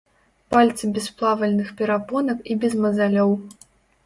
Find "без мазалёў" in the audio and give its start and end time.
2.65-3.31